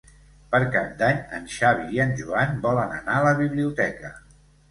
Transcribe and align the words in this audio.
Per 0.53 0.59
Cap 0.75 0.87
d'Any 1.01 1.19
en 1.39 1.43
Xavi 1.57 1.85
i 1.97 2.01
en 2.07 2.15
Joan 2.21 2.57
volen 2.65 2.97
anar 3.01 3.19
a 3.19 3.27
la 3.27 3.35
biblioteca. 3.43 4.11